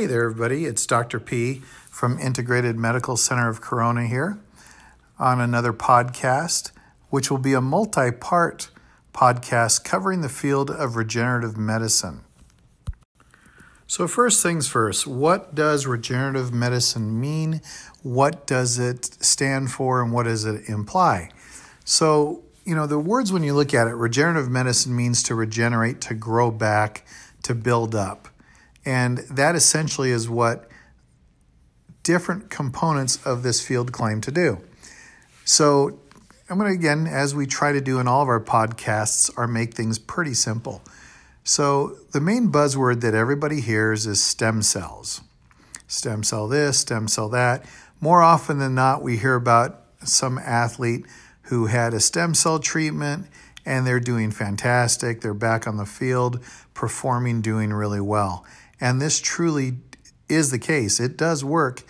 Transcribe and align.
Hey 0.00 0.06
there, 0.06 0.24
everybody. 0.24 0.64
It's 0.64 0.86
Dr. 0.86 1.20
P 1.20 1.60
from 1.90 2.18
Integrated 2.18 2.74
Medical 2.74 3.18
Center 3.18 3.50
of 3.50 3.60
Corona 3.60 4.06
here 4.06 4.38
on 5.18 5.42
another 5.42 5.74
podcast, 5.74 6.70
which 7.10 7.30
will 7.30 7.36
be 7.36 7.52
a 7.52 7.60
multi 7.60 8.10
part 8.10 8.70
podcast 9.12 9.84
covering 9.84 10.22
the 10.22 10.30
field 10.30 10.70
of 10.70 10.96
regenerative 10.96 11.58
medicine. 11.58 12.22
So, 13.86 14.08
first 14.08 14.42
things 14.42 14.66
first, 14.66 15.06
what 15.06 15.54
does 15.54 15.86
regenerative 15.86 16.50
medicine 16.50 17.20
mean? 17.20 17.60
What 18.02 18.46
does 18.46 18.78
it 18.78 19.04
stand 19.22 19.70
for 19.70 20.02
and 20.02 20.14
what 20.14 20.22
does 20.22 20.46
it 20.46 20.66
imply? 20.66 21.28
So, 21.84 22.42
you 22.64 22.74
know, 22.74 22.86
the 22.86 22.98
words 22.98 23.34
when 23.34 23.42
you 23.42 23.52
look 23.52 23.74
at 23.74 23.86
it, 23.86 23.92
regenerative 23.92 24.50
medicine 24.50 24.96
means 24.96 25.22
to 25.24 25.34
regenerate, 25.34 26.00
to 26.00 26.14
grow 26.14 26.50
back, 26.50 27.06
to 27.42 27.54
build 27.54 27.94
up. 27.94 28.29
And 28.90 29.18
that 29.18 29.54
essentially 29.54 30.10
is 30.10 30.28
what 30.28 30.68
different 32.02 32.50
components 32.50 33.24
of 33.24 33.44
this 33.44 33.64
field 33.64 33.92
claim 33.92 34.20
to 34.22 34.32
do. 34.32 34.58
So 35.44 36.00
I'm 36.48 36.58
going 36.58 36.72
to, 36.72 36.76
again, 36.76 37.06
as 37.06 37.32
we 37.32 37.46
try 37.46 37.70
to 37.70 37.80
do 37.80 38.00
in 38.00 38.08
all 38.08 38.20
of 38.20 38.26
our 38.28 38.40
podcasts, 38.40 39.30
are 39.38 39.46
make 39.46 39.74
things 39.74 40.00
pretty 40.00 40.34
simple. 40.34 40.82
So 41.44 41.98
the 42.10 42.20
main 42.20 42.50
buzzword 42.50 43.00
that 43.02 43.14
everybody 43.14 43.60
hears 43.60 44.08
is 44.08 44.20
stem 44.20 44.60
cells. 44.60 45.20
Stem 45.86 46.24
cell 46.24 46.48
this, 46.48 46.80
stem 46.80 47.06
cell 47.06 47.28
that. 47.28 47.64
More 48.00 48.22
often 48.22 48.58
than 48.58 48.74
not, 48.74 49.04
we 49.04 49.18
hear 49.18 49.36
about 49.36 49.84
some 50.02 50.36
athlete 50.36 51.06
who 51.42 51.66
had 51.66 51.94
a 51.94 52.00
stem 52.00 52.34
cell 52.34 52.58
treatment 52.58 53.28
and 53.64 53.86
they're 53.86 54.00
doing 54.00 54.32
fantastic. 54.32 55.20
They're 55.20 55.32
back 55.32 55.68
on 55.68 55.76
the 55.76 55.86
field, 55.86 56.42
performing, 56.74 57.40
doing 57.40 57.72
really 57.72 58.00
well. 58.00 58.44
And 58.80 59.00
this 59.00 59.20
truly 59.20 59.78
is 60.28 60.50
the 60.50 60.58
case. 60.58 61.00
It 61.00 61.16
does 61.16 61.44
work 61.44 61.82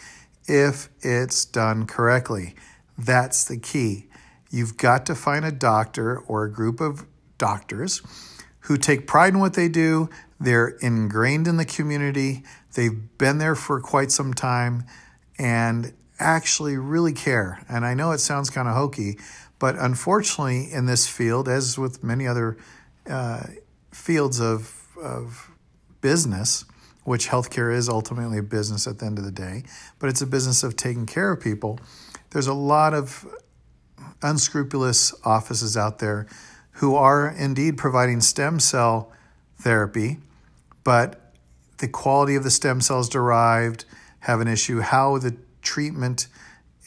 if 0.47 0.89
it's 1.01 1.45
done 1.45 1.87
correctly. 1.87 2.55
That's 2.99 3.45
the 3.45 3.59
key. 3.59 4.07
You've 4.51 4.77
got 4.77 5.07
to 5.07 5.15
find 5.15 5.45
a 5.45 5.53
doctor 5.53 6.19
or 6.19 6.45
a 6.45 6.53
group 6.53 6.81
of 6.81 7.07
doctors 7.39 8.03
who 8.61 8.77
take 8.77 9.07
pride 9.07 9.33
in 9.33 9.39
what 9.39 9.55
they 9.55 9.69
do. 9.69 10.11
They're 10.41 10.77
ingrained 10.81 11.47
in 11.47 11.57
the 11.57 11.65
community, 11.65 12.43
they've 12.75 13.19
been 13.19 13.39
there 13.39 13.55
for 13.55 13.81
quite 13.81 14.11
some 14.11 14.33
time, 14.33 14.85
and 15.39 15.93
actually 16.19 16.77
really 16.77 17.13
care. 17.13 17.65
And 17.69 17.85
I 17.85 17.95
know 17.95 18.13
it 18.13 18.19
sounds 18.19 18.51
kind 18.51 18.67
of 18.67 18.75
hokey, 18.75 19.19
but 19.59 19.77
unfortunately, 19.77 20.73
in 20.73 20.87
this 20.87 21.07
field, 21.07 21.49
as 21.49 21.79
with 21.79 22.03
many 22.03 22.27
other 22.27 22.57
uh, 23.09 23.45
fields 23.91 24.41
of, 24.41 24.89
of 25.03 25.51
business, 26.01 26.65
which 27.11 27.29
healthcare 27.29 27.75
is 27.75 27.89
ultimately 27.89 28.39
a 28.39 28.43
business 28.43 28.87
at 28.87 29.01
the 29.01 29.05
end 29.05 29.19
of 29.19 29.25
the 29.25 29.33
day, 29.33 29.65
but 29.99 30.09
it's 30.09 30.23
a 30.23 30.27
business 30.27 30.63
of 30.63 30.77
taking 30.77 31.07
care 31.07 31.33
of 31.33 31.41
people. 31.41 31.77
There's 32.31 32.47
a 32.47 32.55
lot 32.55 32.95
of 32.95 33.27
unscrupulous 34.23 35.13
offices 35.25 35.77
out 35.77 35.99
there 35.99 36.29
who 36.75 36.95
are 36.95 37.29
indeed 37.29 37.77
providing 37.77 38.21
stem 38.21 38.61
cell 38.61 39.11
therapy, 39.59 40.19
but 40.85 41.35
the 41.79 41.89
quality 41.89 42.37
of 42.37 42.45
the 42.45 42.51
stem 42.51 42.81
cells 42.81 43.09
derived 43.09 43.87
have 44.21 44.41
an 44.41 44.47
issue, 44.47 44.79
how 44.79 45.19
the 45.19 45.35
treatment 45.63 46.29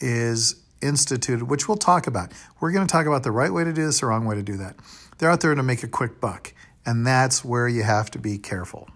is 0.00 0.56
instituted, 0.80 1.50
which 1.50 1.68
we'll 1.68 1.76
talk 1.76 2.06
about. 2.06 2.32
We're 2.60 2.72
going 2.72 2.86
to 2.86 2.90
talk 2.90 3.04
about 3.04 3.24
the 3.24 3.30
right 3.30 3.52
way 3.52 3.64
to 3.64 3.74
do 3.74 3.84
this, 3.84 4.00
the 4.00 4.06
wrong 4.06 4.24
way 4.24 4.36
to 4.36 4.42
do 4.42 4.56
that. 4.56 4.76
They're 5.18 5.30
out 5.30 5.42
there 5.42 5.54
to 5.54 5.62
make 5.62 5.82
a 5.82 5.88
quick 5.88 6.18
buck, 6.18 6.54
and 6.86 7.06
that's 7.06 7.44
where 7.44 7.68
you 7.68 7.82
have 7.82 8.10
to 8.12 8.18
be 8.18 8.38
careful. 8.38 8.88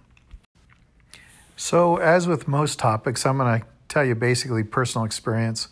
So, 1.60 1.96
as 1.96 2.28
with 2.28 2.46
most 2.46 2.78
topics, 2.78 3.26
I'm 3.26 3.36
going 3.36 3.60
to 3.60 3.66
tell 3.88 4.04
you 4.04 4.14
basically 4.14 4.62
personal 4.62 5.04
experience 5.04 5.66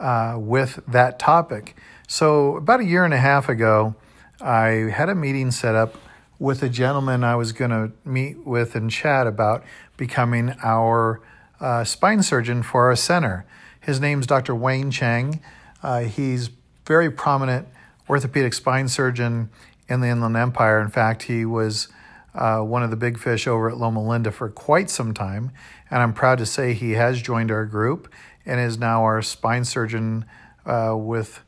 uh, 0.00 0.34
with 0.36 0.80
that 0.88 1.20
topic. 1.20 1.76
So, 2.08 2.56
about 2.56 2.80
a 2.80 2.84
year 2.84 3.04
and 3.04 3.14
a 3.14 3.18
half 3.18 3.48
ago, 3.48 3.94
I 4.40 4.90
had 4.92 5.08
a 5.08 5.14
meeting 5.14 5.52
set 5.52 5.76
up 5.76 5.94
with 6.40 6.64
a 6.64 6.68
gentleman 6.68 7.22
I 7.22 7.36
was 7.36 7.52
going 7.52 7.70
to 7.70 7.92
meet 8.04 8.44
with 8.44 8.74
and 8.74 8.90
chat 8.90 9.28
about 9.28 9.62
becoming 9.96 10.52
our 10.64 11.20
uh, 11.60 11.84
spine 11.84 12.24
surgeon 12.24 12.64
for 12.64 12.86
our 12.86 12.96
center. 12.96 13.46
His 13.80 14.00
name's 14.00 14.26
Dr. 14.26 14.56
Wayne 14.56 14.90
Cheng. 14.90 15.40
Uh, 15.80 16.00
he's 16.00 16.50
very 16.86 17.08
prominent 17.08 17.68
orthopedic 18.08 18.52
spine 18.52 18.88
surgeon 18.88 19.48
in 19.88 20.00
the 20.00 20.08
Inland 20.08 20.36
Empire. 20.36 20.80
In 20.80 20.90
fact, 20.90 21.22
he 21.22 21.44
was 21.44 21.86
uh, 22.34 22.60
one 22.60 22.82
of 22.82 22.90
the 22.90 22.96
big 22.96 23.18
fish 23.18 23.46
over 23.46 23.68
at 23.68 23.76
Loma 23.76 24.02
Linda 24.02 24.30
for 24.30 24.48
quite 24.48 24.90
some 24.90 25.12
time. 25.12 25.50
And 25.90 26.02
I'm 26.02 26.12
proud 26.12 26.38
to 26.38 26.46
say 26.46 26.72
he 26.72 26.92
has 26.92 27.20
joined 27.20 27.50
our 27.50 27.66
group 27.66 28.12
and 28.46 28.60
is 28.60 28.78
now 28.78 29.02
our 29.02 29.22
spine 29.22 29.64
surgeon 29.64 30.24
uh, 30.64 30.94
with 30.96 31.42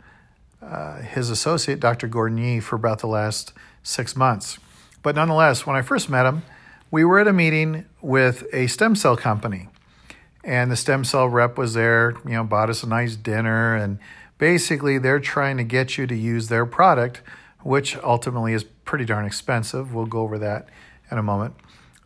uh, 0.60 1.02
his 1.02 1.30
associate, 1.30 1.80
Dr. 1.80 2.08
Gordon 2.08 2.38
Yee, 2.38 2.60
for 2.60 2.76
about 2.76 3.00
the 3.00 3.06
last 3.06 3.52
six 3.82 4.16
months. 4.16 4.58
But 5.02 5.16
nonetheless, 5.16 5.66
when 5.66 5.76
I 5.76 5.82
first 5.82 6.08
met 6.08 6.26
him, 6.26 6.42
we 6.90 7.04
were 7.04 7.18
at 7.18 7.26
a 7.26 7.32
meeting 7.32 7.86
with 8.00 8.44
a 8.52 8.66
stem 8.68 8.94
cell 8.94 9.16
company. 9.16 9.68
And 10.44 10.70
the 10.70 10.76
stem 10.76 11.04
cell 11.04 11.28
rep 11.28 11.56
was 11.56 11.74
there, 11.74 12.16
you 12.24 12.32
know, 12.32 12.44
bought 12.44 12.70
us 12.70 12.82
a 12.82 12.88
nice 12.88 13.16
dinner. 13.16 13.74
And 13.74 13.98
basically, 14.38 14.98
they're 14.98 15.20
trying 15.20 15.56
to 15.56 15.64
get 15.64 15.98
you 15.98 16.06
to 16.06 16.14
use 16.14 16.48
their 16.48 16.66
product, 16.66 17.22
which 17.62 17.96
ultimately 17.98 18.52
is 18.52 18.64
pretty 18.64 19.04
darn 19.04 19.24
expensive. 19.24 19.94
We'll 19.94 20.06
go 20.06 20.20
over 20.20 20.38
that 20.38 20.68
in 21.10 21.18
a 21.18 21.22
moment. 21.22 21.54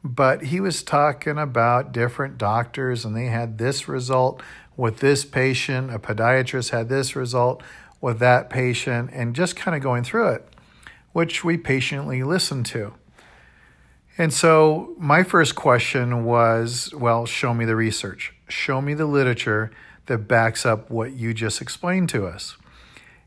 But 0.04 0.44
he 0.44 0.60
was 0.60 0.82
talking 0.82 1.38
about 1.38 1.92
different 1.92 2.38
doctors, 2.38 3.04
and 3.04 3.16
they 3.16 3.26
had 3.26 3.58
this 3.58 3.88
result 3.88 4.42
with 4.76 4.98
this 4.98 5.24
patient. 5.24 5.92
A 5.92 5.98
podiatrist 5.98 6.70
had 6.70 6.88
this 6.88 7.16
result 7.16 7.62
with 8.00 8.18
that 8.20 8.50
patient, 8.50 9.10
and 9.12 9.34
just 9.34 9.56
kind 9.56 9.74
of 9.76 9.82
going 9.82 10.04
through 10.04 10.28
it, 10.28 10.48
which 11.12 11.42
we 11.42 11.56
patiently 11.56 12.22
listened 12.22 12.66
to. 12.66 12.94
And 14.18 14.32
so 14.32 14.94
my 14.98 15.22
first 15.22 15.54
question 15.56 16.24
was 16.24 16.92
well, 16.94 17.26
show 17.26 17.52
me 17.52 17.64
the 17.64 17.76
research, 17.76 18.34
show 18.48 18.80
me 18.80 18.94
the 18.94 19.06
literature 19.06 19.70
that 20.06 20.18
backs 20.18 20.64
up 20.64 20.90
what 20.90 21.12
you 21.12 21.34
just 21.34 21.60
explained 21.60 22.08
to 22.10 22.26
us. 22.26 22.56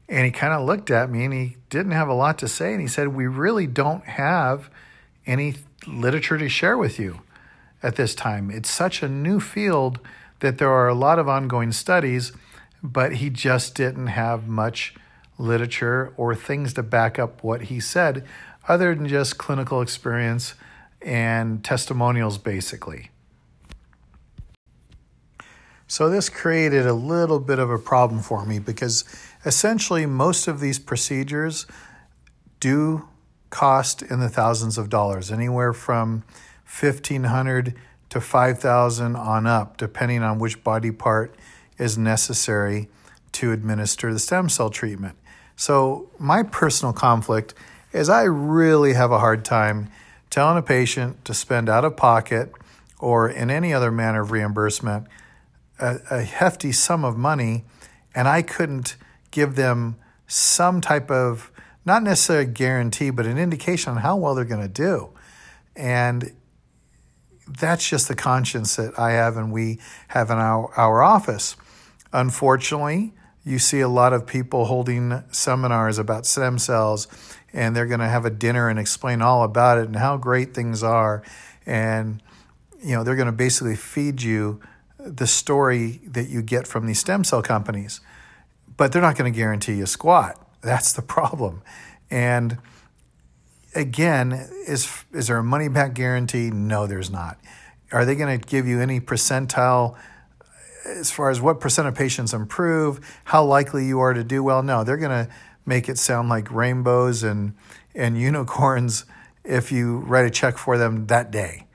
And 0.10 0.26
he 0.26 0.32
kind 0.32 0.54
of 0.54 0.66
looked 0.66 0.90
at 0.90 1.10
me 1.10 1.24
and 1.24 1.34
he 1.34 1.58
didn't 1.70 1.92
have 1.92 2.10
a 2.10 2.14
lot 2.14 2.40
to 2.40 2.48
say. 2.48 2.72
And 2.72 2.82
he 2.82 2.88
said, 2.88 3.10
We 3.10 3.28
really 3.28 3.68
don't 3.68 4.04
have 4.06 4.70
any 5.26 5.56
literature 5.88 6.38
to 6.38 6.50
share 6.50 6.78
with 6.78 7.00
you 7.00 7.22
at 7.84 7.96
this 7.96 8.16
time. 8.16 8.50
It's 8.50 8.72
such 8.72 9.04
a 9.04 9.08
new 9.08 9.40
field 9.40 10.00
that 10.40 10.58
there 10.58 10.72
are 10.72 10.88
a 10.88 10.96
lot 10.96 11.20
of 11.20 11.30
ongoing 11.30 11.72
studies, 11.72 12.32
but 12.82 13.18
he 13.18 13.30
just 13.30 13.76
didn't 13.76 14.08
have 14.08 14.48
much 14.48 14.96
literature 15.38 16.14
or 16.18 16.36
things 16.36 16.74
to 16.74 16.84
back 16.84 17.20
up 17.20 17.44
what 17.44 17.64
he 17.64 17.80
said 17.80 18.26
other 18.68 18.94
than 18.94 19.08
just 19.08 19.38
clinical 19.38 19.82
experience 19.82 20.54
and 21.02 21.64
testimonials, 21.64 22.38
basically. 22.38 23.10
So, 25.92 26.08
this 26.08 26.30
created 26.30 26.86
a 26.86 26.94
little 26.94 27.40
bit 27.40 27.58
of 27.58 27.72
a 27.72 27.80
problem 27.80 28.22
for 28.22 28.46
me 28.46 28.60
because 28.60 29.04
essentially 29.44 30.06
most 30.06 30.48
of 30.48 30.60
these 30.60 30.78
procedures 30.78 31.66
do 32.60 33.08
cost 33.50 34.04
in 34.04 34.20
the 34.20 34.30
thousands 34.30 34.78
of 34.78 34.92
dollars, 34.92 35.32
anywhere 35.32 35.74
from 35.74 36.24
1500 36.64 37.74
to 38.10 38.22
5000 38.22 39.16
on 39.16 39.48
up, 39.48 39.78
depending 39.78 40.22
on 40.22 40.38
which 40.38 40.64
body 40.64 40.92
part 40.92 41.36
is 41.80 41.98
necessary 41.98 42.88
to 43.32 43.52
administer 43.52 44.14
the 44.14 44.20
stem 44.20 44.48
cell 44.48 44.70
treatment. 44.70 45.18
So, 45.56 46.12
my 46.20 46.44
personal 46.44 46.94
conflict 46.94 47.56
is 47.94 48.10
I 48.10 48.26
really 48.26 48.94
have 48.94 49.12
a 49.12 49.18
hard 49.18 49.44
time 49.44 49.90
telling 50.30 50.60
a 50.60 50.62
patient 50.62 51.26
to 51.26 51.34
spend 51.34 51.68
out 51.68 51.84
of 51.84 51.98
pocket 51.98 52.52
or 53.00 53.28
in 53.28 53.50
any 53.50 53.74
other 53.74 53.90
manner 53.90 54.22
of 54.22 54.30
reimbursement 54.30 55.08
a, 55.80 56.00
a 56.12 56.24
hefty 56.24 56.72
sum 56.72 57.04
of 57.04 57.18
money, 57.18 57.66
and 58.14 58.28
I 58.28 58.42
couldn't 58.42 58.96
give 59.32 59.56
them 59.56 59.96
some 60.28 60.82
type 60.82 61.10
of 61.10 61.52
not 61.86 62.04
necessarily 62.04 62.46
a 62.46 62.48
guarantee, 62.48 63.10
but 63.10 63.26
an 63.26 63.38
indication 63.38 63.92
on 63.92 63.98
how 63.98 64.16
well 64.16 64.36
they're 64.36 64.46
going 64.46 64.62
to 64.62 64.68
do. 64.68 65.10
And 65.76 66.34
that's 67.48 67.90
just 67.90 68.08
the 68.08 68.16
conscience 68.16 68.76
that 68.76 68.98
I 69.00 69.12
have 69.12 69.38
and 69.38 69.52
we 69.52 69.80
have 70.10 70.30
in 70.30 70.38
our, 70.38 70.72
our 70.76 71.02
office. 71.02 71.56
Unfortunately, 72.14 73.14
you 73.44 73.58
see 73.58 73.80
a 73.80 73.88
lot 73.88 74.14
of 74.14 74.28
people 74.28 74.66
holding 74.66 75.24
seminars 75.32 75.98
about 75.98 76.26
stem 76.26 76.60
cells 76.60 77.08
and 77.54 77.76
they're 77.76 77.88
going 77.88 78.00
to 78.00 78.08
have 78.08 78.26
a 78.26 78.30
dinner 78.30 78.70
and 78.70 78.78
explain 78.78 79.22
all 79.22 79.44
about 79.44 79.78
it 79.78 79.86
and 79.86 79.96
how 79.96 80.18
great 80.18 80.54
things 80.54 80.84
are 80.84 81.24
and 81.66 82.22
you 82.84 82.96
know 82.96 83.04
they're 83.04 83.16
going 83.16 83.26
to 83.26 83.32
basically 83.32 83.76
feed 83.76 84.22
you 84.22 84.60
the 85.00 85.28
story 85.28 86.02
that 86.06 86.30
you 86.30 86.42
get 86.42 86.68
from 86.68 86.86
these 86.86 87.00
stem 87.00 87.24
cell 87.24 87.42
companies 87.42 88.02
but 88.80 88.94
they're 88.94 89.02
not 89.02 89.18
going 89.18 89.32
to 89.32 89.38
guarantee 89.38 89.74
you 89.74 89.86
squat. 89.86 90.42
That's 90.62 90.94
the 90.94 91.02
problem. 91.02 91.62
And 92.10 92.58
again, 93.76 94.32
is 94.66 95.04
is 95.12 95.28
there 95.28 95.38
a 95.38 95.44
money 95.44 95.68
back 95.68 95.94
guarantee? 95.94 96.50
No, 96.50 96.88
there's 96.88 97.12
not. 97.12 97.38
Are 97.92 98.06
they 98.06 98.16
going 98.16 98.40
to 98.40 98.48
give 98.48 98.68
you 98.68 98.80
any 98.80 99.02
percentile 99.02 99.96
uh, 99.96 100.90
as 100.92 101.12
far 101.12 101.30
as 101.30 101.42
what 101.42 101.60
percent 101.60 101.90
of 101.90 101.96
patients 101.96 102.34
improve, 102.34 103.02
how 103.26 103.44
likely 103.44 103.86
you 103.86 104.00
are 104.00 104.14
to 104.14 104.24
do 104.24 104.42
well? 104.42 104.64
No, 104.64 104.86
they're 104.86 104.96
going 104.96 105.26
to 105.26 105.32
make 105.66 105.90
it 105.90 105.98
sound 105.98 106.30
like 106.30 106.50
rainbows 106.50 107.22
and, 107.22 107.56
and 107.94 108.18
unicorns 108.18 109.04
if 109.44 109.74
you 109.74 109.98
write 109.98 110.26
a 110.26 110.30
check 110.30 110.58
for 110.58 110.78
them 110.78 111.08
that 111.08 111.32
day. 111.32 111.68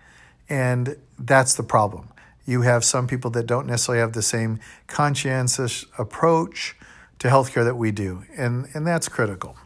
And 0.49 0.97
that's 1.19 1.55
the 1.55 1.63
problem. 1.63 2.09
You 2.47 2.63
have 2.63 2.85
some 2.85 3.07
people 3.07 3.31
that 3.33 3.47
don't 3.47 3.67
necessarily 3.67 4.01
have 4.01 4.13
the 4.13 4.23
same 4.23 4.61
conscientious 4.87 5.87
approach 5.99 6.77
to 7.19 7.29
healthcare 7.29 7.65
that 7.65 7.77
we 7.77 7.91
do, 7.91 8.25
and, 8.37 8.69
and 8.75 8.87
that's 8.87 9.09
critical. 9.09 9.57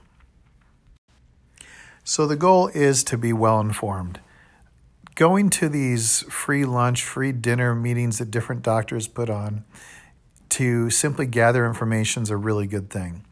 So 2.04 2.26
the 2.26 2.36
goal 2.36 2.68
is 2.68 3.04
to 3.04 3.18
be 3.18 3.32
well 3.32 3.60
informed. 3.60 4.20
Going 5.14 5.50
to 5.50 5.68
these 5.68 6.22
free 6.30 6.64
lunch, 6.64 7.02
free 7.04 7.32
dinner 7.32 7.74
meetings 7.74 8.18
that 8.18 8.30
different 8.30 8.62
doctors 8.62 9.08
put 9.08 9.28
on 9.28 9.64
to 10.50 10.88
simply 10.90 11.26
gather 11.26 11.66
information 11.66 12.22
is 12.22 12.30
a 12.30 12.36
really 12.36 12.66
good 12.66 12.88
thing. 12.90 13.24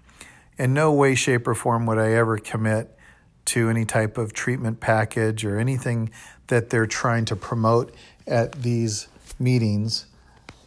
In 0.59 0.75
no 0.75 0.93
way, 0.93 1.15
shape, 1.15 1.47
or 1.47 1.55
form 1.55 1.87
would 1.87 1.99
I 1.99 2.13
ever 2.13 2.39
commit 2.39 2.99
to 3.47 3.71
any 3.71 3.85
type 3.85 4.19
of 4.19 4.33
treatment 4.33 4.81
package 4.81 5.45
or 5.45 5.59
anything 5.59 6.11
that 6.49 6.71
they're 6.71 6.87
trying 6.87 7.25
to 7.27 7.37
promote 7.37 7.95
at 8.27 8.63
these 8.63 9.09
meetings 9.39 10.07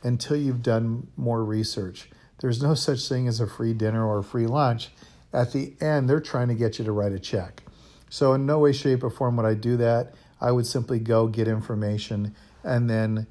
until 0.03 0.37
you've 0.37 0.63
done 0.63 1.07
more 1.17 1.43
research. 1.43 2.09
There's 2.39 2.61
no 2.61 2.73
such 2.73 3.07
thing 3.07 3.27
as 3.27 3.39
a 3.39 3.47
free 3.47 3.73
dinner 3.73 4.05
or 4.05 4.19
a 4.19 4.23
free 4.23 4.47
lunch. 4.47 4.89
At 5.33 5.51
the 5.51 5.75
end, 5.81 6.09
they're 6.09 6.21
trying 6.21 6.47
to 6.47 6.55
get 6.55 6.79
you 6.79 6.85
to 6.85 6.91
write 6.91 7.11
a 7.11 7.19
check. 7.19 7.63
So, 8.09 8.33
in 8.33 8.45
no 8.45 8.59
way, 8.59 8.71
shape, 8.71 9.03
or 9.03 9.09
form 9.09 9.35
would 9.37 9.45
I 9.45 9.53
do 9.53 9.77
that. 9.77 10.15
I 10.41 10.51
would 10.51 10.65
simply 10.65 10.99
go 10.99 11.27
get 11.27 11.47
information 11.47 12.35
and 12.63 12.89
then 12.89 13.27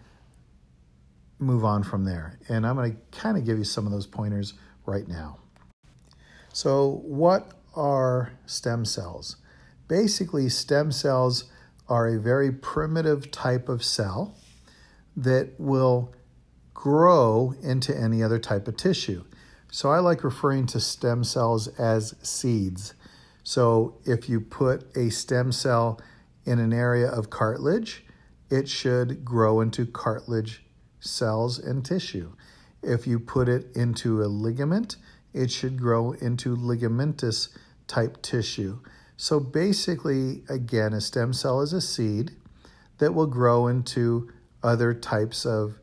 move 1.39 1.65
on 1.65 1.83
from 1.83 2.05
there. 2.05 2.39
And 2.49 2.67
I'm 2.67 2.77
going 2.77 2.93
to 2.93 3.19
kind 3.19 3.37
of 3.37 3.45
give 3.45 3.59
you 3.59 3.65
some 3.65 3.87
of 3.87 3.93
those 3.93 4.07
pointers 4.07 4.55
right 4.87 5.09
now. 5.09 5.39
So, 6.53 7.03
what 7.05 7.53
are 7.75 8.33
stem 8.47 8.85
cells? 8.85 9.37
Basically, 9.89 10.49
stem 10.49 10.93
cells 10.93 11.45
are 11.89 12.07
a 12.07 12.21
very 12.21 12.53
primitive 12.53 13.31
type 13.31 13.69
of 13.69 13.83
cell 13.83 14.37
that 15.19 15.51
will 15.59 16.15
grow 16.75 17.53
into 17.61 17.97
any 17.97 18.23
other 18.23 18.39
type 18.39 18.69
of 18.69 18.77
tissue. 18.77 19.25
So 19.71 19.91
I 19.91 19.99
like 19.99 20.23
referring 20.23 20.67
to 20.69 20.81
stem 20.81 21.25
cells 21.25 21.67
as 21.77 22.15
seeds. 22.23 22.95
So 23.43 23.99
if 24.05 24.29
you 24.29 24.41
put 24.41 24.97
a 24.97 25.11
stem 25.11 25.51
cell 25.51 26.01
in 26.45 26.61
an 26.61 26.73
area 26.73 27.09
of 27.09 27.31
cartilage, 27.31 28.05
it 28.49 28.69
should 28.69 29.25
grow 29.25 29.61
into 29.61 29.87
cartilage 29.87 30.63
cells 31.01 31.59
and 31.59 31.85
tissue. 31.85 32.33
If 32.83 33.07
you 33.07 33.19
put 33.19 33.49
it 33.49 33.75
into 33.75 34.23
a 34.23 34.27
ligament, 34.27 34.97
it 35.35 35.51
should 35.51 35.81
grow 35.81 36.13
into 36.13 36.57
ligamentous 36.57 37.49
type 37.89 38.23
tissue. 38.23 38.79
So 39.17 39.41
basically, 39.41 40.45
again, 40.49 40.93
a 40.93 41.01
stem 41.01 41.33
cell 41.33 41.61
is 41.61 41.73
a 41.73 41.81
seed 41.81 42.37
that 42.99 43.15
will 43.15 43.27
grow 43.27 43.67
into 43.67 44.31
other 44.63 44.95
types 44.95 45.47
of 45.47 45.79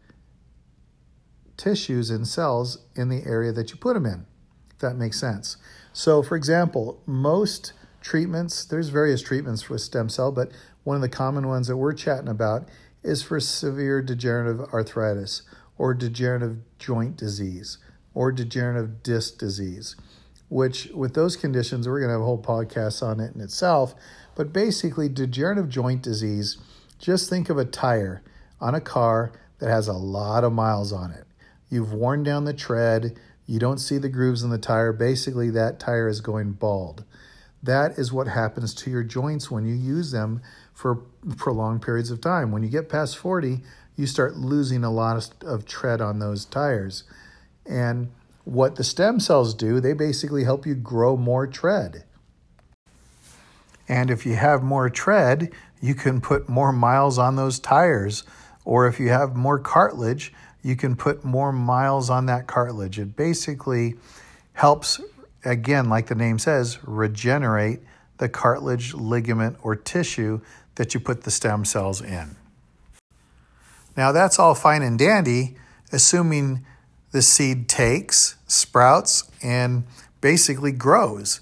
tissues 1.58 2.10
and 2.10 2.28
cells 2.28 2.80
in 2.96 3.10
the 3.10 3.24
area 3.26 3.52
that 3.52 3.72
you 3.72 3.78
put 3.78 3.94
them 3.94 4.06
in, 4.06 4.26
if 4.72 4.80
that 4.80 4.96
makes 4.96 5.20
sense. 5.20 5.58
So, 5.94 6.22
for 6.22 6.36
example, 6.36 7.02
most 7.06 7.74
treatments, 8.02 8.66
there's 8.66 8.90
various 8.90 9.22
treatments 9.22 9.64
for 9.64 9.78
stem 9.78 10.10
cell, 10.10 10.32
but 10.32 10.52
one 10.84 10.96
of 10.96 11.02
the 11.02 11.10
common 11.10 11.48
ones 11.48 11.68
that 11.68 11.78
we're 11.78 11.94
chatting 11.94 12.28
about 12.28 12.68
is 13.04 13.24
for 13.24 13.40
severe 13.40 14.02
degenerative 14.02 14.62
arthritis 14.74 15.44
or 15.78 15.94
degenerative 15.94 16.58
joint 16.80 17.18
disease 17.18 17.78
or 18.14 18.32
degenerative 18.32 19.04
disc 19.04 19.38
disease, 19.38 19.96
which 20.50 20.88
with 20.94 21.14
those 21.14 21.36
conditions, 21.36 21.88
we're 21.88 22.00
going 22.00 22.10
to 22.10 22.14
have 22.14 22.22
a 22.22 22.26
whole 22.26 22.42
podcast 22.42 23.02
on 23.04 23.20
it 23.20 23.34
in 23.36 23.42
itself. 23.42 23.96
But 24.36 24.54
basically, 24.54 25.10
degenerative 25.10 25.70
joint 25.70 26.02
disease, 26.02 26.58
just 27.00 27.30
think 27.30 27.50
of 27.50 27.58
a 27.58 27.66
tire 27.66 28.22
on 28.60 28.76
a 28.76 28.82
car 28.82 29.32
that 29.60 29.70
has 29.70 29.88
a 29.88 29.94
lot 29.94 30.44
of 30.44 30.54
miles 30.54 30.92
on 30.92 31.12
it. 31.12 31.26
You've 31.70 31.94
worn 31.94 32.24
down 32.24 32.46
the 32.46 32.54
tread, 32.54 33.18
you 33.48 33.60
don't 33.60 33.80
see 33.80 33.98
the 33.98 34.10
grooves 34.10 34.44
in 34.44 34.50
the 34.50 34.58
tire. 34.58 34.92
Basically, 34.92 35.50
that 35.52 35.80
tire 35.80 36.08
is 36.08 36.22
going 36.22 36.54
bald. 36.54 37.04
That 37.62 37.98
is 37.98 38.12
what 38.14 38.28
happens 38.28 38.74
to 38.76 38.90
your 38.90 39.04
joints 39.04 39.50
when 39.50 39.66
you 39.66 39.74
use 39.74 40.12
them 40.12 40.42
for 40.74 40.96
prolonged 41.38 41.82
periods 41.82 42.12
of 42.12 42.22
time. 42.22 42.52
When 42.52 42.64
you 42.64 42.70
get 42.70 42.90
past 42.90 43.18
40, 43.18 43.62
you 43.96 44.08
start 44.08 44.36
losing 44.36 44.84
a 44.84 44.92
lot 44.92 45.30
of 45.42 45.66
tread 45.66 46.02
on 46.02 46.20
those 46.20 46.46
tires. 46.46 47.04
And 47.66 48.12
what 48.44 48.76
the 48.76 48.84
stem 48.84 49.20
cells 49.20 49.54
do, 49.54 49.80
they 49.80 49.94
basically 49.94 50.44
help 50.44 50.66
you 50.66 50.76
grow 50.76 51.18
more 51.18 51.48
tread. 51.48 52.04
And 53.88 54.10
if 54.10 54.26
you 54.26 54.36
have 54.36 54.64
more 54.64 54.90
tread, 54.90 55.52
you 55.82 55.96
can 55.96 56.22
put 56.22 56.50
more 56.50 56.72
miles 56.72 57.18
on 57.18 57.36
those 57.36 57.60
tires. 57.60 58.24
Or 58.66 58.88
if 58.88 59.00
you 59.00 59.10
have 59.10 59.36
more 59.36 59.60
cartilage, 59.60 60.34
you 60.64 60.76
can 60.76 60.96
put 60.96 61.24
more 61.24 61.54
miles 61.54 62.10
on 62.10 62.26
that 62.26 62.48
cartilage. 62.48 63.00
It 63.00 63.16
basically 63.16 63.96
helps, 64.54 65.00
again, 65.44 65.88
like 65.88 66.08
the 66.08 66.16
name 66.16 66.40
says, 66.40 66.80
regenerate 66.84 67.80
the 68.18 68.28
cartilage, 68.28 68.94
ligament, 68.94 69.58
or 69.62 69.76
tissue 69.76 70.42
that 70.76 70.94
you 70.94 71.00
put 71.00 71.24
the 71.24 71.32
stem 71.32 71.66
cells 71.66 72.02
in. 72.02 72.36
Now, 73.96 74.12
that's 74.12 74.40
all 74.40 74.56
fine 74.56 74.82
and 74.82 74.98
dandy, 74.98 75.56
assuming 75.92 76.66
the 77.12 77.22
seed 77.22 77.70
takes, 77.70 78.36
sprouts, 78.48 79.30
and 79.42 79.84
basically 80.20 80.72
grows. 80.72 81.42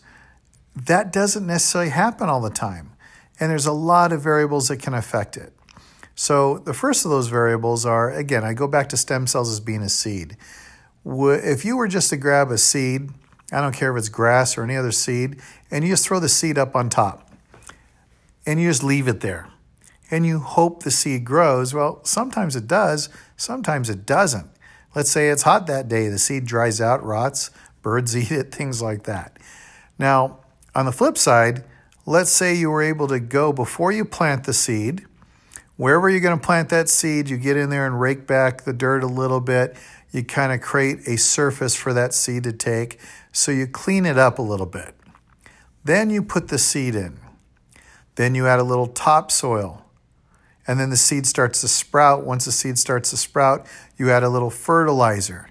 That 0.75 1.13
doesn't 1.13 1.47
necessarily 1.47 1.91
happen 1.91 2.29
all 2.29 2.41
the 2.41 2.49
time, 2.49 2.91
and 3.39 3.49
there's 3.49 3.65
a 3.65 3.71
lot 3.71 4.11
of 4.11 4.21
variables 4.21 4.67
that 4.67 4.77
can 4.77 4.93
affect 4.93 5.37
it. 5.37 5.53
So, 6.15 6.59
the 6.59 6.73
first 6.73 7.05
of 7.05 7.11
those 7.11 7.27
variables 7.27 7.85
are 7.85 8.11
again, 8.11 8.43
I 8.43 8.53
go 8.53 8.67
back 8.67 8.89
to 8.89 8.97
stem 8.97 9.25
cells 9.27 9.49
as 9.49 9.59
being 9.59 9.81
a 9.81 9.89
seed. 9.89 10.37
If 11.05 11.65
you 11.65 11.75
were 11.75 11.87
just 11.87 12.09
to 12.11 12.17
grab 12.17 12.51
a 12.51 12.57
seed, 12.57 13.09
I 13.51 13.61
don't 13.61 13.75
care 13.75 13.91
if 13.91 13.97
it's 13.97 14.09
grass 14.09 14.57
or 14.57 14.63
any 14.63 14.75
other 14.75 14.91
seed, 14.91 15.39
and 15.71 15.83
you 15.83 15.91
just 15.91 16.05
throw 16.05 16.19
the 16.19 16.29
seed 16.29 16.57
up 16.57 16.75
on 16.75 16.89
top 16.89 17.29
and 18.45 18.59
you 18.59 18.69
just 18.69 18.83
leave 18.83 19.07
it 19.07 19.21
there 19.21 19.47
and 20.13 20.25
you 20.25 20.39
hope 20.39 20.83
the 20.83 20.91
seed 20.91 21.25
grows, 21.25 21.73
well, 21.73 21.99
sometimes 22.03 22.55
it 22.55 22.67
does, 22.67 23.09
sometimes 23.35 23.89
it 23.89 24.05
doesn't. 24.05 24.47
Let's 24.95 25.09
say 25.09 25.29
it's 25.29 25.41
hot 25.41 25.65
that 25.67 25.87
day, 25.87 26.07
the 26.07 26.19
seed 26.19 26.45
dries 26.45 26.79
out, 26.79 27.03
rots, 27.03 27.49
birds 27.81 28.15
eat 28.17 28.31
it, 28.31 28.53
things 28.53 28.79
like 28.79 29.03
that. 29.03 29.37
Now, 29.97 30.39
on 30.75 30.85
the 30.85 30.91
flip 30.91 31.17
side, 31.17 31.63
let's 32.05 32.29
say 32.29 32.53
you 32.53 32.69
were 32.69 32.83
able 32.83 33.07
to 33.07 33.19
go 33.19 33.51
before 33.51 33.91
you 33.91 34.05
plant 34.05 34.43
the 34.43 34.53
seed 34.53 35.05
Wherever 35.75 36.07
you're 36.09 36.19
going 36.19 36.37
to 36.37 36.45
plant 36.45 36.69
that 36.69 36.87
seed, 36.87 37.29
you 37.29 37.37
get 37.37 37.57
in 37.57 37.69
there 37.69 37.85
and 37.85 37.99
rake 37.99 38.27
back 38.27 38.63
the 38.63 38.73
dirt 38.73 39.03
a 39.03 39.07
little 39.07 39.39
bit. 39.39 39.75
You 40.11 40.23
kind 40.23 40.53
of 40.53 40.61
create 40.61 41.07
a 41.07 41.17
surface 41.17 41.75
for 41.75 41.93
that 41.93 42.13
seed 42.13 42.43
to 42.43 42.53
take. 42.53 42.99
So 43.31 43.51
you 43.51 43.65
clean 43.65 44.05
it 44.05 44.17
up 44.17 44.37
a 44.37 44.43
little 44.43 44.67
bit. 44.67 44.95
Then 45.83 46.11
you 46.11 46.21
put 46.21 46.49
the 46.49 46.59
seed 46.59 46.93
in. 46.93 47.19
Then 48.15 48.35
you 48.35 48.45
add 48.45 48.59
a 48.59 48.63
little 48.63 48.87
topsoil. 48.87 49.83
And 50.67 50.79
then 50.79 50.91
the 50.91 50.97
seed 50.97 51.25
starts 51.25 51.61
to 51.61 51.67
sprout. 51.67 52.23
Once 52.23 52.45
the 52.45 52.51
seed 52.51 52.77
starts 52.77 53.09
to 53.09 53.17
sprout, 53.17 53.65
you 53.97 54.11
add 54.11 54.23
a 54.23 54.29
little 54.29 54.51
fertilizer. 54.51 55.49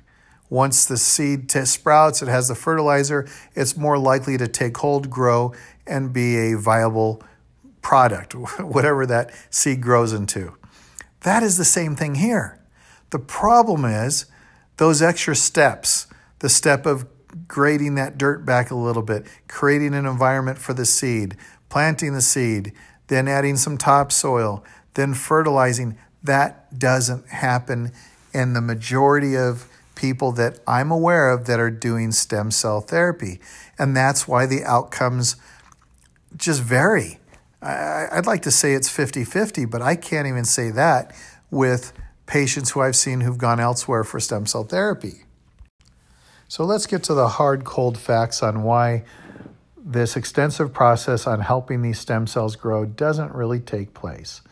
Once 0.49 0.85
the 0.85 0.97
seed 0.97 1.49
t- 1.49 1.65
sprouts, 1.65 2.23
it 2.23 2.29
has 2.29 2.49
the 2.49 2.55
fertilizer, 2.55 3.27
it's 3.55 3.75
more 3.75 3.99
likely 3.99 4.37
to 4.37 4.47
take 4.47 4.77
hold, 4.77 5.09
grow, 5.09 5.53
and 5.87 6.13
be 6.13 6.37
a 6.37 6.59
viable 6.59 7.23
product, 7.83 8.35
whatever 8.61 9.05
that 9.07 9.31
seed 9.51 9.81
grows 9.81 10.13
into. 10.13 10.55
That 11.21 11.43
is 11.43 11.57
the 11.57 11.65
same 11.65 11.95
thing 11.95 12.17
here. 12.17 12.61
The 13.11 13.19
problem 13.19 13.85
is 13.85 14.27
those 14.79 15.03
extra 15.03 15.37
steps, 15.37 16.07
the 16.39 16.49
step 16.49 16.87
of 16.87 17.07
grading 17.47 17.95
that 17.97 18.19
dirt 18.19 18.45
back 18.45 18.71
a 18.71 18.75
little 18.75 19.03
bit, 19.03 19.27
creating 19.49 19.95
an 19.95 20.07
environment 20.07 20.59
for 20.59 20.75
the 20.75 20.85
seed, 20.85 21.37
planting 21.69 22.15
the 22.15 22.23
seed, 22.23 22.73
then 23.09 23.29
adding 23.29 23.57
some 23.57 23.77
topsoil, 23.79 24.65
then 24.95 25.15
fertilizing. 25.15 25.99
That 26.23 26.79
doesn't 26.79 27.29
happen 27.29 27.93
in 28.33 28.53
the 28.53 28.61
majority 28.61 29.37
of 29.37 29.69
people 29.95 30.33
that 30.33 30.59
I'm 30.67 30.91
aware 30.91 31.31
of 31.31 31.47
that 31.47 31.61
are 31.61 31.71
doing 31.71 32.13
stem 32.13 32.51
cell 32.51 32.81
therapy. 32.81 33.41
And 33.79 33.97
that's 33.97 34.27
why 34.27 34.47
the 34.47 34.65
outcomes 34.65 35.37
just 36.37 36.63
vary. 36.63 37.19
I'd 37.63 38.27
like 38.27 38.43
to 38.43 38.51
say 38.51 38.75
it's 38.75 38.89
50 38.89 39.25
50, 39.25 39.67
but 39.67 39.83
I 39.83 39.95
can't 39.95 40.27
even 40.27 40.45
say 40.45 40.71
that 40.71 41.15
with 41.51 41.93
patients 42.27 42.71
who 42.71 42.81
I've 42.81 42.97
seen 42.97 43.21
who've 43.21 43.39
gone 43.39 43.61
elsewhere 43.61 44.05
for 44.05 44.19
stem 44.19 44.47
cell 44.47 44.65
therapy. 44.65 45.25
So 46.49 46.65
let's 46.65 46.87
get 46.87 47.03
to 47.05 47.15
the 47.15 47.29
hard, 47.29 47.65
cold 47.65 47.97
facts 47.97 48.43
on 48.43 48.63
why 48.63 49.05
this 49.77 50.17
extensive 50.17 50.73
process 50.73 51.27
on 51.27 51.41
helping 51.41 51.83
these 51.83 51.99
stem 51.99 52.27
cells 52.27 52.57
grow 52.57 52.85
doesn't 52.85 53.35
really 53.35 53.61
take 53.61 53.95
place. 53.95 54.43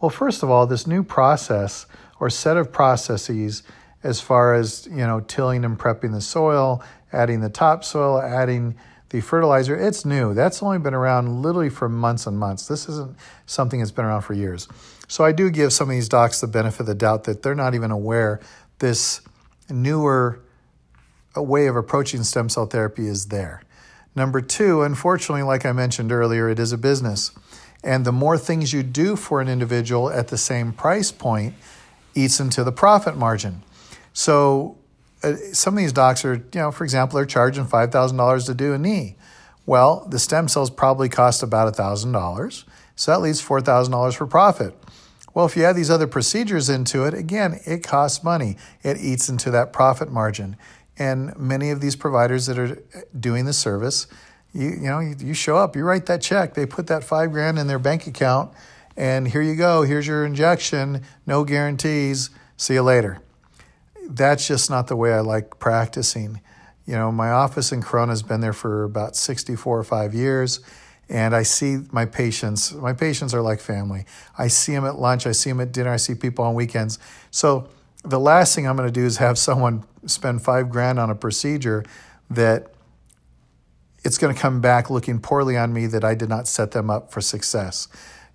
Well, 0.00 0.10
first 0.10 0.42
of 0.42 0.50
all, 0.50 0.66
this 0.66 0.86
new 0.86 1.02
process 1.02 1.86
or 2.18 2.30
set 2.30 2.56
of 2.56 2.72
processes 2.72 3.62
as 4.02 4.20
far 4.20 4.54
as, 4.54 4.88
you 4.90 5.06
know, 5.06 5.20
tilling 5.20 5.64
and 5.64 5.78
prepping 5.78 6.12
the 6.12 6.20
soil, 6.20 6.82
adding 7.12 7.40
the 7.40 7.50
topsoil, 7.50 8.20
adding 8.20 8.76
the 9.10 9.20
fertilizer, 9.20 9.76
it's 9.76 10.04
new. 10.04 10.34
That's 10.34 10.62
only 10.62 10.78
been 10.78 10.94
around 10.94 11.42
literally 11.42 11.68
for 11.68 11.88
months 11.88 12.26
and 12.26 12.38
months. 12.38 12.66
This 12.66 12.88
isn't 12.88 13.16
something 13.46 13.80
that's 13.80 13.90
been 13.90 14.04
around 14.04 14.22
for 14.22 14.34
years. 14.34 14.68
So 15.08 15.24
I 15.24 15.32
do 15.32 15.50
give 15.50 15.72
some 15.72 15.88
of 15.88 15.92
these 15.92 16.08
docs 16.08 16.40
the 16.40 16.46
benefit 16.46 16.80
of 16.80 16.86
the 16.86 16.94
doubt 16.94 17.24
that 17.24 17.42
they're 17.42 17.56
not 17.56 17.74
even 17.74 17.90
aware 17.90 18.40
this 18.78 19.20
newer 19.68 20.40
way 21.36 21.66
of 21.66 21.76
approaching 21.76 22.22
stem 22.22 22.48
cell 22.48 22.66
therapy 22.66 23.06
is 23.06 23.26
there. 23.26 23.62
Number 24.14 24.40
two, 24.40 24.82
unfortunately, 24.82 25.42
like 25.42 25.66
I 25.66 25.72
mentioned 25.72 26.12
earlier, 26.12 26.48
it 26.48 26.58
is 26.58 26.72
a 26.72 26.78
business. 26.78 27.32
And 27.82 28.04
the 28.04 28.12
more 28.12 28.36
things 28.36 28.72
you 28.72 28.82
do 28.82 29.16
for 29.16 29.40
an 29.40 29.48
individual 29.48 30.10
at 30.10 30.28
the 30.28 30.38
same 30.38 30.72
price 30.72 31.10
point 31.10 31.54
eats 32.14 32.40
into 32.40 32.62
the 32.62 32.72
profit 32.72 33.16
margin. 33.16 33.62
So 34.12 34.76
uh, 35.22 35.34
some 35.52 35.74
of 35.74 35.78
these 35.78 35.92
docs 35.92 36.24
are, 36.24 36.34
you 36.34 36.60
know, 36.60 36.70
for 36.70 36.84
example, 36.84 37.16
they're 37.16 37.26
charging 37.26 37.66
$5,000 37.66 38.46
to 38.46 38.54
do 38.54 38.72
a 38.72 38.78
knee. 38.78 39.16
Well, 39.66 40.06
the 40.08 40.18
stem 40.18 40.48
cells 40.48 40.70
probably 40.70 41.08
cost 41.08 41.42
about 41.42 41.74
$1,000. 41.74 42.64
So 42.96 43.10
that 43.10 43.20
leaves 43.20 43.42
$4,000 43.42 44.14
for 44.14 44.26
profit. 44.26 44.74
Well, 45.32 45.46
if 45.46 45.56
you 45.56 45.64
add 45.64 45.76
these 45.76 45.90
other 45.90 46.06
procedures 46.06 46.68
into 46.68 47.04
it, 47.04 47.14
again, 47.14 47.60
it 47.64 47.84
costs 47.84 48.24
money. 48.24 48.56
It 48.82 48.98
eats 48.98 49.28
into 49.28 49.50
that 49.52 49.72
profit 49.72 50.10
margin. 50.10 50.56
And 50.98 51.36
many 51.38 51.70
of 51.70 51.80
these 51.80 51.96
providers 51.96 52.46
that 52.46 52.58
are 52.58 52.82
doing 53.18 53.44
the 53.44 53.52
service, 53.52 54.06
you, 54.52 54.68
you 54.70 54.88
know, 54.88 54.98
you, 54.98 55.14
you 55.18 55.34
show 55.34 55.56
up, 55.56 55.76
you 55.76 55.84
write 55.84 56.06
that 56.06 56.20
check, 56.20 56.54
they 56.54 56.66
put 56.66 56.88
that 56.88 57.04
five 57.04 57.30
grand 57.30 57.58
in 57.58 57.68
their 57.68 57.78
bank 57.78 58.06
account, 58.06 58.52
and 58.96 59.28
here 59.28 59.40
you 59.40 59.54
go, 59.54 59.82
here's 59.82 60.06
your 60.06 60.26
injection, 60.26 61.02
no 61.26 61.44
guarantees, 61.44 62.30
see 62.56 62.74
you 62.74 62.82
later. 62.82 63.20
That's 64.10 64.46
just 64.46 64.68
not 64.68 64.88
the 64.88 64.96
way 64.96 65.12
I 65.12 65.20
like 65.20 65.58
practicing. 65.58 66.40
You 66.84 66.94
know, 66.94 67.12
my 67.12 67.30
office 67.30 67.70
in 67.70 67.80
Corona 67.80 68.10
has 68.10 68.22
been 68.22 68.40
there 68.40 68.52
for 68.52 68.82
about 68.82 69.14
64 69.14 69.78
or 69.78 69.84
five 69.84 70.12
years 70.12 70.60
and 71.08 71.34
I 71.34 71.42
see 71.42 71.78
my 71.92 72.04
patients. 72.06 72.72
My 72.72 72.92
patients 72.92 73.34
are 73.34 73.42
like 73.42 73.60
family. 73.60 74.06
I 74.38 74.48
see 74.48 74.72
them 74.72 74.84
at 74.84 74.98
lunch, 74.98 75.26
I 75.26 75.32
see 75.32 75.50
them 75.50 75.60
at 75.60 75.72
dinner, 75.72 75.90
I 75.90 75.96
see 75.96 76.14
people 76.14 76.44
on 76.44 76.54
weekends. 76.54 76.98
So 77.30 77.68
the 78.04 78.20
last 78.20 78.54
thing 78.54 78.66
I'm 78.66 78.76
going 78.76 78.88
to 78.88 78.92
do 78.92 79.04
is 79.04 79.18
have 79.18 79.38
someone 79.48 79.84
spend 80.06 80.42
five 80.42 80.70
grand 80.70 80.98
on 80.98 81.10
a 81.10 81.14
procedure 81.14 81.84
that 82.30 82.72
it's 84.02 84.18
going 84.18 84.34
to 84.34 84.40
come 84.40 84.60
back 84.60 84.88
looking 84.88 85.20
poorly 85.20 85.56
on 85.56 85.72
me 85.72 85.86
that 85.86 86.04
I 86.04 86.14
did 86.14 86.28
not 86.28 86.48
set 86.48 86.70
them 86.70 86.90
up 86.90 87.12
for 87.12 87.20
success. 87.20 87.86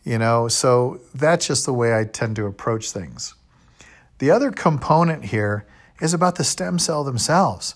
You 0.03 0.19
know, 0.19 0.47
so 0.47 1.01
that's 1.15 1.47
just 1.47 1.65
the 1.65 1.73
way 1.73 1.97
I 1.97 2.03
tend 2.03 2.35
to 2.35 2.45
approach 2.45 2.91
things. 2.91 3.33
The 4.19 4.31
other 4.31 4.51
component 4.51 5.25
here 5.25 5.65
is 6.01 6.13
about 6.13 6.35
the 6.35 6.43
stem 6.43 6.79
cell 6.79 7.03
themselves. 7.03 7.75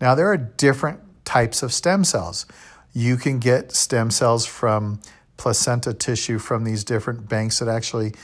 Now, 0.00 0.14
there 0.14 0.28
are 0.28 0.36
different 0.36 1.00
types 1.24 1.62
of 1.62 1.72
stem 1.72 2.04
cells. 2.04 2.46
You 2.92 3.16
can 3.16 3.38
get 3.38 3.72
stem 3.72 4.10
cells 4.10 4.46
from 4.46 5.00
placenta 5.36 5.92
tissue 5.92 6.38
from 6.38 6.64
these 6.64 6.84
different 6.84 7.28
banks 7.28 7.58
that 7.58 7.68
actually 7.68 8.14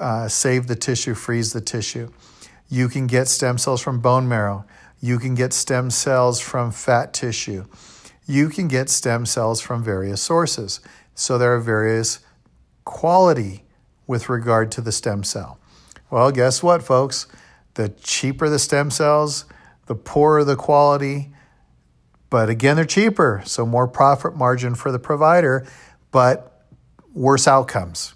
uh, 0.00 0.28
save 0.28 0.66
the 0.66 0.76
tissue, 0.76 1.14
freeze 1.14 1.52
the 1.52 1.60
tissue. 1.60 2.10
You 2.68 2.88
can 2.88 3.06
get 3.06 3.28
stem 3.28 3.58
cells 3.58 3.82
from 3.82 4.00
bone 4.00 4.28
marrow. 4.28 4.64
You 5.00 5.18
can 5.18 5.34
get 5.34 5.52
stem 5.52 5.90
cells 5.90 6.40
from 6.40 6.70
fat 6.70 7.12
tissue. 7.12 7.66
You 8.26 8.48
can 8.48 8.68
get 8.68 8.88
stem 8.88 9.26
cells 9.26 9.60
from 9.60 9.82
various 9.82 10.22
sources. 10.22 10.80
So 11.14 11.36
there 11.36 11.54
are 11.54 11.60
various 11.60 12.20
quality 12.84 13.64
with 14.06 14.28
regard 14.28 14.70
to 14.72 14.80
the 14.80 14.92
stem 14.92 15.24
cell. 15.24 15.58
Well, 16.12 16.30
guess 16.30 16.62
what, 16.62 16.82
folks? 16.82 17.26
The 17.72 17.88
cheaper 17.88 18.50
the 18.50 18.58
stem 18.58 18.90
cells, 18.90 19.46
the 19.86 19.94
poorer 19.94 20.44
the 20.44 20.56
quality. 20.56 21.30
But 22.28 22.50
again, 22.50 22.76
they're 22.76 22.84
cheaper, 22.84 23.40
so 23.46 23.64
more 23.64 23.88
profit 23.88 24.36
margin 24.36 24.74
for 24.74 24.92
the 24.92 24.98
provider, 24.98 25.66
but 26.10 26.66
worse 27.14 27.48
outcomes. 27.48 28.12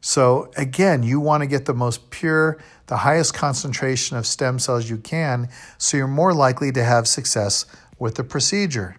So 0.00 0.50
again, 0.56 1.04
you 1.04 1.20
want 1.20 1.44
to 1.44 1.46
get 1.46 1.66
the 1.66 1.72
most 1.72 2.10
pure, 2.10 2.58
the 2.88 2.96
highest 2.96 3.32
concentration 3.32 4.16
of 4.16 4.26
stem 4.26 4.58
cells 4.58 4.90
you 4.90 4.96
can, 4.96 5.50
so 5.78 5.96
you're 5.96 6.08
more 6.08 6.34
likely 6.34 6.72
to 6.72 6.82
have 6.82 7.06
success 7.06 7.64
with 8.00 8.16
the 8.16 8.24
procedure. 8.24 8.96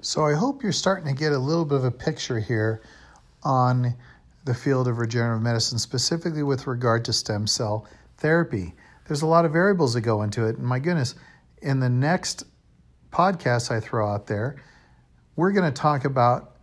So 0.00 0.26
I 0.26 0.34
hope 0.34 0.64
you're 0.64 0.72
starting 0.72 1.06
to 1.06 1.14
get 1.16 1.30
a 1.30 1.38
little 1.38 1.64
bit 1.64 1.76
of 1.76 1.84
a 1.84 1.92
picture 1.92 2.40
here 2.40 2.82
on 3.44 3.94
the 4.44 4.54
field 4.54 4.88
of 4.88 4.98
regenerative 4.98 5.42
medicine, 5.42 5.78
specifically 5.78 6.42
with 6.42 6.66
regard 6.66 7.04
to 7.04 7.12
stem 7.12 7.46
cell 7.46 7.86
therapy. 8.18 8.74
There's 9.06 9.22
a 9.22 9.26
lot 9.26 9.44
of 9.44 9.52
variables 9.52 9.94
that 9.94 10.00
go 10.02 10.22
into 10.22 10.46
it, 10.46 10.56
and 10.56 10.66
my 10.66 10.78
goodness, 10.78 11.14
in 11.60 11.80
the 11.80 11.88
next 11.88 12.44
podcast 13.12 13.70
I 13.70 13.80
throw 13.80 14.08
out 14.08 14.26
there, 14.26 14.62
we're 15.36 15.52
going 15.52 15.72
to 15.72 15.80
talk 15.80 16.04
about 16.04 16.56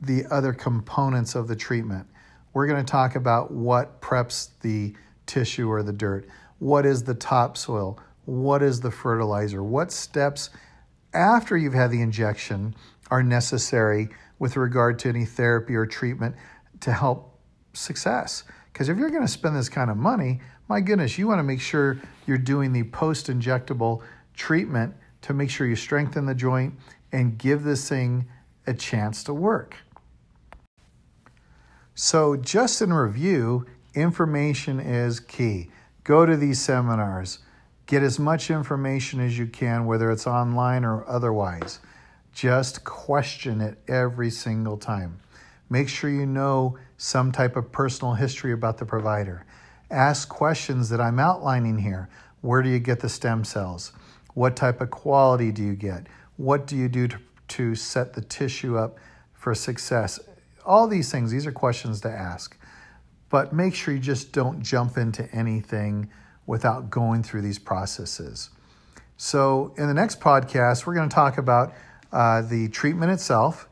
the 0.00 0.24
other 0.30 0.52
components 0.52 1.34
of 1.34 1.48
the 1.48 1.56
treatment. 1.56 2.06
We're 2.52 2.66
going 2.66 2.84
to 2.84 2.90
talk 2.90 3.14
about 3.14 3.52
what 3.52 4.00
preps 4.00 4.50
the 4.60 4.94
tissue 5.26 5.70
or 5.70 5.82
the 5.82 5.92
dirt. 5.92 6.28
What 6.58 6.84
is 6.84 7.04
the 7.04 7.14
topsoil? 7.14 7.98
What 8.24 8.62
is 8.62 8.80
the 8.80 8.90
fertilizer? 8.90 9.62
What 9.62 9.92
steps 9.92 10.50
after 11.14 11.56
you've 11.56 11.74
had 11.74 11.90
the 11.90 12.02
injection 12.02 12.74
are 13.10 13.22
necessary 13.22 14.08
with 14.38 14.56
regard 14.56 14.98
to 15.00 15.08
any 15.08 15.24
therapy 15.24 15.74
or 15.74 15.86
treatment 15.86 16.34
to 16.82 16.92
help 16.92 17.38
success? 17.72 18.44
Because 18.72 18.88
if 18.88 18.98
you're 18.98 19.10
going 19.10 19.22
to 19.22 19.28
spend 19.28 19.56
this 19.56 19.68
kind 19.68 19.90
of 19.90 19.96
money, 19.96 20.40
my 20.68 20.80
goodness, 20.80 21.18
you 21.18 21.26
want 21.26 21.38
to 21.38 21.44
make 21.44 21.60
sure 21.60 22.00
you're 22.26 22.38
doing 22.38 22.72
the 22.72 22.84
post 22.84 23.26
injectable 23.26 24.02
treatment 24.34 24.94
to 25.22 25.34
make 25.34 25.50
sure 25.50 25.66
you 25.66 25.76
strengthen 25.76 26.26
the 26.26 26.34
joint 26.34 26.74
and 27.12 27.38
give 27.38 27.62
this 27.62 27.88
thing 27.88 28.26
a 28.66 28.74
chance 28.74 29.22
to 29.24 29.34
work. 29.34 29.76
So, 31.94 32.36
just 32.36 32.80
in 32.80 32.92
review, 32.92 33.66
information 33.94 34.80
is 34.80 35.20
key. 35.20 35.68
Go 36.04 36.24
to 36.24 36.36
these 36.36 36.60
seminars, 36.60 37.40
get 37.86 38.02
as 38.02 38.18
much 38.18 38.50
information 38.50 39.20
as 39.20 39.38
you 39.38 39.46
can, 39.46 39.84
whether 39.84 40.10
it's 40.10 40.26
online 40.26 40.84
or 40.84 41.06
otherwise. 41.08 41.80
Just 42.32 42.82
question 42.82 43.60
it 43.60 43.78
every 43.86 44.30
single 44.30 44.78
time. 44.78 45.20
Make 45.72 45.88
sure 45.88 46.10
you 46.10 46.26
know 46.26 46.76
some 46.98 47.32
type 47.32 47.56
of 47.56 47.72
personal 47.72 48.12
history 48.12 48.52
about 48.52 48.76
the 48.76 48.84
provider. 48.84 49.46
Ask 49.90 50.28
questions 50.28 50.90
that 50.90 51.00
I'm 51.00 51.18
outlining 51.18 51.78
here. 51.78 52.10
Where 52.42 52.60
do 52.60 52.68
you 52.68 52.78
get 52.78 53.00
the 53.00 53.08
stem 53.08 53.42
cells? 53.42 53.92
What 54.34 54.54
type 54.54 54.82
of 54.82 54.90
quality 54.90 55.50
do 55.50 55.62
you 55.62 55.74
get? 55.74 56.08
What 56.36 56.66
do 56.66 56.76
you 56.76 56.90
do 56.90 57.08
to, 57.08 57.18
to 57.48 57.74
set 57.74 58.12
the 58.12 58.20
tissue 58.20 58.76
up 58.76 58.98
for 59.32 59.54
success? 59.54 60.20
all 60.64 60.86
these 60.86 61.10
things, 61.10 61.30
these 61.30 61.46
are 61.46 61.52
questions 61.52 62.02
to 62.02 62.10
ask. 62.10 62.56
But 63.30 63.52
make 63.52 63.74
sure 63.74 63.94
you 63.94 64.00
just 64.00 64.32
don't 64.32 64.62
jump 64.62 64.98
into 64.98 65.30
anything 65.34 66.10
without 66.46 66.90
going 66.90 67.22
through 67.22 67.40
these 67.42 67.58
processes. 67.58 68.50
So, 69.16 69.72
in 69.78 69.86
the 69.86 69.94
next 69.94 70.20
podcast, 70.20 70.84
we're 70.84 70.94
going 70.94 71.08
to 71.08 71.14
talk 71.14 71.38
about 71.38 71.72
uh, 72.12 72.42
the 72.42 72.68
treatment 72.68 73.10
itself. 73.10 73.68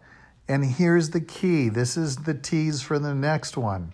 And 0.51 0.65
here's 0.65 1.11
the 1.11 1.21
key 1.21 1.69
this 1.69 1.97
is 1.97 2.17
the 2.17 2.35
tease 2.35 2.83
for 2.83 2.99
the 2.99 3.15
next 3.15 3.57
one. 3.57 3.93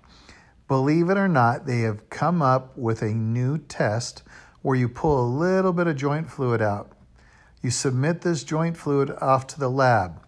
Believe 0.69 1.11
it 1.11 1.19
or 1.19 1.29
not, 1.29 1.67
they 1.67 1.81
have 1.81 2.09
come 2.09 2.41
up 2.41 2.79
with 2.79 3.03
a 3.03 3.13
new 3.13 3.59
test 3.59 4.23
where 4.63 4.75
you 4.75 4.89
pull 4.89 5.23
a 5.23 5.29
little 5.29 5.75
bit 5.75 5.87
of 5.87 5.97
joint 5.97 6.31
fluid 6.31 6.63
out. 6.63 6.93
You 7.61 7.69
submit 7.69 8.23
this 8.23 8.43
joint 8.43 8.79
fluid 8.79 9.11
off 9.21 9.47
to 9.49 9.61
the 9.61 9.69
lab. 9.69 10.19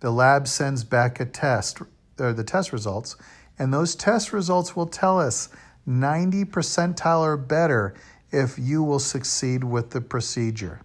The 0.00 0.10
lab 0.10 0.48
sends 0.48 0.82
back 0.82 1.20
a 1.20 1.24
test 1.24 1.80
or 2.18 2.32
the 2.32 2.42
test 2.42 2.72
results, 2.72 3.14
and 3.56 3.72
those 3.72 3.94
test 3.94 4.32
results 4.32 4.74
will 4.74 4.88
tell 4.88 5.20
us 5.20 5.50
90 5.86 6.46
percentile 6.46 7.20
or 7.20 7.36
better 7.36 7.94
if 8.32 8.58
you 8.58 8.82
will 8.82 8.98
succeed 8.98 9.62
with 9.62 9.90
the 9.90 10.00
procedure. 10.00 10.80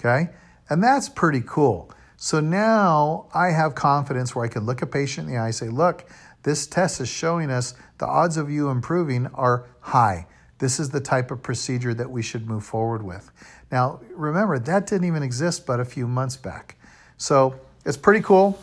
Okay? 0.00 0.30
And 0.70 0.82
that's 0.82 1.10
pretty 1.10 1.42
cool. 1.46 1.92
So 2.18 2.40
now 2.40 3.28
I 3.32 3.52
have 3.52 3.74
confidence 3.74 4.34
where 4.34 4.44
I 4.44 4.48
can 4.48 4.66
look 4.66 4.82
a 4.82 4.86
patient 4.86 5.28
in 5.28 5.32
the 5.32 5.40
eye 5.40 5.46
and 5.46 5.54
say, 5.54 5.68
look, 5.68 6.04
this 6.42 6.66
test 6.66 7.00
is 7.00 7.08
showing 7.08 7.50
us 7.50 7.74
the 7.96 8.06
odds 8.06 8.36
of 8.36 8.50
you 8.50 8.68
improving 8.68 9.28
are 9.28 9.66
high. 9.80 10.26
This 10.58 10.78
is 10.78 10.90
the 10.90 11.00
type 11.00 11.30
of 11.30 11.42
procedure 11.42 11.94
that 11.94 12.10
we 12.10 12.20
should 12.20 12.46
move 12.46 12.64
forward 12.64 13.02
with. 13.02 13.30
Now, 13.72 14.00
remember, 14.10 14.58
that 14.58 14.86
didn't 14.86 15.06
even 15.06 15.22
exist 15.22 15.64
but 15.64 15.80
a 15.80 15.84
few 15.86 16.06
months 16.06 16.36
back. 16.36 16.76
So 17.16 17.58
it's 17.86 17.96
pretty 17.96 18.20
cool 18.20 18.58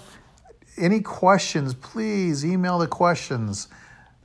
any 0.77 1.01
questions, 1.01 1.73
please 1.73 2.45
email 2.45 2.77
the 2.79 2.87
questions. 2.87 3.67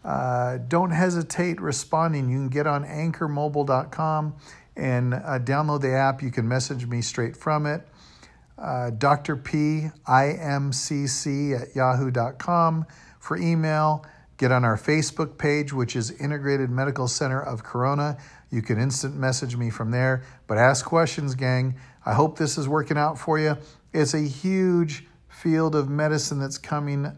Uh, 0.05 0.59
don't 0.69 0.91
hesitate 0.91 1.61
responding. 1.61 2.29
You 2.31 2.39
can 2.39 2.49
get 2.49 2.67
on 2.67 2.85
anchormobile.com 2.85 4.35
and 4.77 5.15
uh, 5.15 5.39
download 5.41 5.83
the 5.83 5.93
app. 5.93 6.23
You 6.23 6.31
can 6.31 6.49
message 6.49 6.87
me 6.87 7.03
straight 7.03 7.37
from 7.37 7.67
it. 7.67 7.87
Uh, 8.61 8.91
Dr. 8.91 9.37
P, 9.37 9.89
IMCC 10.07 11.61
at 11.61 11.75
yahoo.com 11.75 12.85
for 13.19 13.39
email. 13.39 14.05
Get 14.37 14.53
on 14.53 14.65
our 14.65 14.77
Facebook 14.77 15.39
page, 15.39 15.73
which 15.73 15.97
is 15.97 16.11
Integrated 16.11 16.71
Medical 16.71 17.09
Center 17.09 17.41
of 17.41 17.63
Corona. 17.65 18.19
You 18.51 18.61
can 18.61 18.79
instant 18.79 19.17
message 19.17 19.57
me 19.57 19.71
from 19.71 19.91
there, 19.91 20.25
but 20.47 20.59
ask 20.59 20.85
questions, 20.85 21.35
gang. 21.35 21.75
I 22.05 22.13
hope 22.13 22.37
this 22.37 22.59
is 22.59 22.69
working 22.69 22.99
out 22.99 23.19
for 23.19 23.39
you. 23.39 23.57
It's 23.95 24.13
a 24.13 24.21
huge 24.21 25.07
field 25.29 25.75
of 25.75 25.89
medicine 25.89 26.39
that's 26.39 26.59
coming 26.59 27.17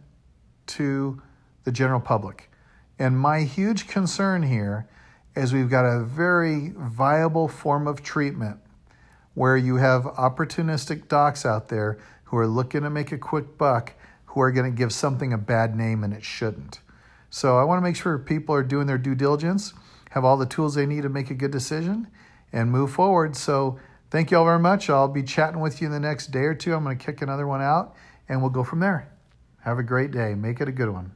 to 0.68 1.22
the 1.64 1.72
general 1.72 2.00
public. 2.00 2.50
And 2.98 3.18
my 3.18 3.40
huge 3.40 3.88
concern 3.88 4.44
here 4.44 4.88
is 5.34 5.52
we've 5.52 5.70
got 5.70 5.84
a 5.84 6.04
very 6.04 6.72
viable 6.76 7.48
form 7.48 7.88
of 7.88 8.02
treatment 8.02 8.58
where 9.34 9.56
you 9.56 9.76
have 9.76 10.04
opportunistic 10.04 11.08
docs 11.08 11.46
out 11.46 11.68
there 11.68 11.98
who 12.24 12.36
are 12.36 12.46
looking 12.46 12.82
to 12.82 12.90
make 12.90 13.12
a 13.12 13.18
quick 13.18 13.56
buck 13.58 13.94
who 14.26 14.40
are 14.40 14.50
going 14.50 14.70
to 14.70 14.76
give 14.76 14.92
something 14.92 15.32
a 15.32 15.38
bad 15.38 15.76
name 15.76 16.02
and 16.02 16.14
it 16.14 16.24
shouldn't. 16.24 16.80
So 17.30 17.58
I 17.58 17.64
want 17.64 17.78
to 17.78 17.82
make 17.82 17.96
sure 17.96 18.18
people 18.18 18.54
are 18.54 18.62
doing 18.62 18.86
their 18.86 18.98
due 18.98 19.14
diligence, 19.14 19.72
have 20.10 20.24
all 20.24 20.36
the 20.36 20.46
tools 20.46 20.74
they 20.74 20.86
need 20.86 21.02
to 21.02 21.08
make 21.08 21.30
a 21.30 21.34
good 21.34 21.50
decision, 21.50 22.08
and 22.52 22.70
move 22.70 22.92
forward. 22.92 23.36
So 23.36 23.78
thank 24.10 24.30
you 24.30 24.38
all 24.38 24.44
very 24.44 24.58
much. 24.58 24.90
I'll 24.90 25.08
be 25.08 25.22
chatting 25.22 25.60
with 25.60 25.80
you 25.80 25.86
in 25.86 25.92
the 25.92 26.00
next 26.00 26.30
day 26.30 26.44
or 26.44 26.54
two. 26.54 26.74
I'm 26.74 26.84
going 26.84 26.98
to 26.98 27.04
kick 27.04 27.22
another 27.22 27.46
one 27.46 27.62
out, 27.62 27.94
and 28.28 28.42
we'll 28.42 28.50
go 28.50 28.64
from 28.64 28.80
there. 28.80 29.10
Have 29.60 29.78
a 29.78 29.82
great 29.82 30.10
day. 30.10 30.34
Make 30.34 30.60
it 30.60 30.68
a 30.68 30.72
good 30.72 30.90
one. 30.90 31.12